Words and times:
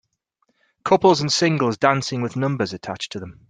Couples 0.83 1.21
and 1.21 1.31
singles 1.31 1.77
dancing 1.77 2.23
with 2.23 2.35
numbers 2.35 2.73
attached 2.73 3.11
to 3.11 3.19
them. 3.19 3.39